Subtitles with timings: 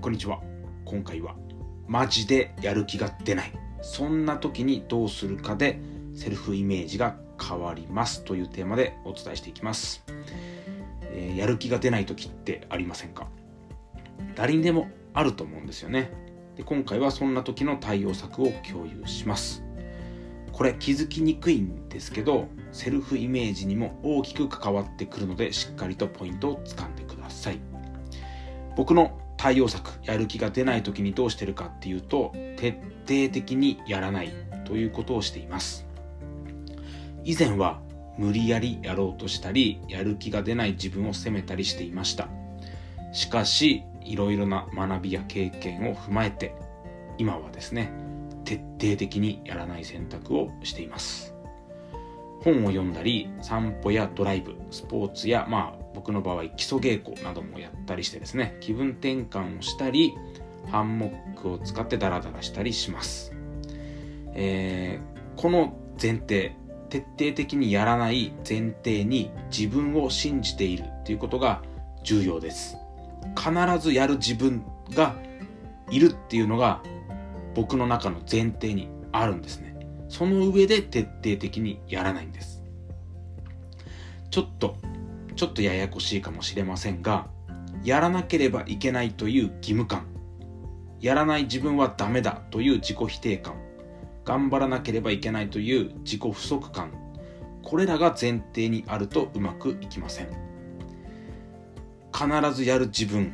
[0.00, 0.40] こんにちは。
[0.86, 1.36] 今回は、
[1.86, 3.52] マジでやる気が出ない。
[3.82, 5.78] そんな時にどうするかで、
[6.14, 10.02] セルフイメージが変わりますというテーマでお伝えしていきます。
[11.02, 13.28] えー、やる気が出ない時ってありませんか？
[14.36, 16.10] 誰にでもあると思うんですよね。
[16.56, 19.62] で今回はそんな時の対応策を共有します。
[20.50, 27.60] これ気づきにくいんですけど、セルフイメージにも大きく関わってくるので、しっかりとポイントをつかんでください。
[28.76, 32.72] 僕の対応策やる気が出ない時にどうしてるかっていうと徹
[33.08, 34.34] 底的にやらない
[34.66, 35.86] ということをしています。
[37.24, 37.80] 以前は
[38.18, 42.28] 無理やりやろうとしたりやる気が出ない自分を責めたりしていました。
[43.14, 46.54] しかしいろいろな学びや経験を踏まえて
[47.16, 47.90] 今はですね
[48.44, 51.29] 徹底的にやらない選択をしています。
[52.42, 60.14] 本を読んだり散歩やドライブスポーツやまあ僕の場合基礎稽古などもやったりしてですね気分転換をしたり
[60.70, 63.32] ハンモックを使ってダラダラしたりします、
[64.34, 66.56] えー、この前提
[66.90, 71.62] 徹底的にやらない前提に自分を信じているということが
[72.02, 72.76] 重要です。
[73.36, 75.14] 必ずやる自分が
[75.90, 76.82] いるっていうのが
[77.54, 79.69] 僕の中の前提にあるんですね。
[80.10, 82.62] その上で徹底的にやらないんです。
[84.30, 84.76] ちょっと
[85.36, 87.28] ちょっとややこしいかもしれませんが
[87.82, 90.06] やらなければいけないという義務感。
[91.00, 93.54] やらない自分はダメだという自己否定感。
[94.24, 96.90] 頑張らなければいけないという自己不足感。
[97.62, 100.28] これらが前提にあるとうまくいきません。
[102.12, 103.32] 必ずやる自分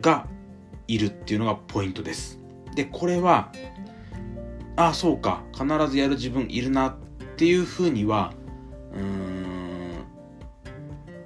[0.00, 0.26] が
[0.88, 2.40] いるっていうのがポイントです。
[2.74, 3.52] でこれは
[4.76, 5.42] ああそうか。
[5.52, 6.94] 必ずやる自分いるなっ
[7.36, 8.32] ていうふうには
[8.92, 10.04] うーん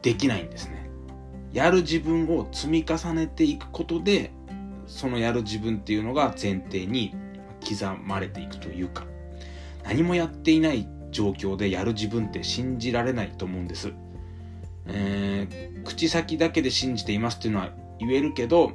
[0.03, 0.89] できないんですね。
[1.53, 4.33] やる自分を積み重ねていくことで
[4.87, 7.15] そのやる自分っていうのが前提に
[7.69, 9.05] 刻まれていくというか
[9.85, 13.93] 何もやっていない状況でやる自分って信じられないと思うんです、
[14.87, 18.73] えー、口先だけで信じていますっていうのは言えるけど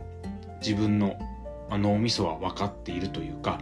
[0.61, 1.17] 自分の
[1.69, 3.59] 脳みそは分かっているというか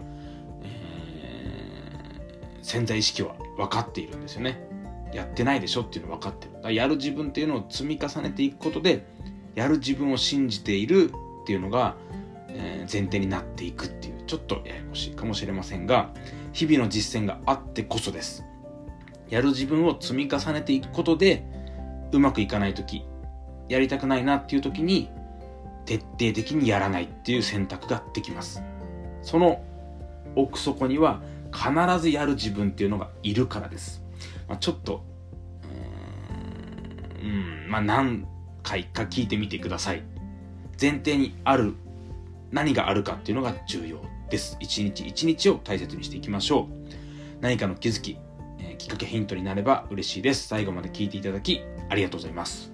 [2.64, 4.68] 潜在意識は分かっているんですよね。
[5.14, 6.60] やってないでしょっていうの分かってる。
[6.64, 9.06] だやる自分っていうのを積み重ねていくことで、
[9.54, 11.12] やる自分を信じている
[11.44, 11.96] っていうのが、
[12.48, 16.12] えー、前提になっていくっていう、ちょっとややこしいかもしれませんが、
[16.54, 18.44] 日々の実践があってこそです。
[19.30, 21.46] やる自分を積み重ねていくことで、
[22.12, 23.06] うまくいかない時、
[23.70, 25.10] やりたくないなっていう時に、
[25.86, 28.64] 徹底的にやらないっていう選択ができます。
[29.22, 29.64] その
[30.36, 31.22] 奥底には
[31.54, 34.04] 必ずやる自分っていうのがいるからです。
[34.48, 35.06] まあ、ちょっと、
[37.22, 38.28] うーん、まあ何
[38.64, 40.04] 回か聞いてみてください。
[40.80, 41.76] 前提にある、
[42.52, 44.58] 何があるかっていうのが重要です。
[44.60, 46.84] 一日一日を大切にしていきましょう。
[47.42, 48.18] 何かの気づき、
[48.60, 50.48] えー、きっかけヒントになれば嬉しいです。
[50.48, 52.72] 最後まで聞いていただき、ありがとうございます。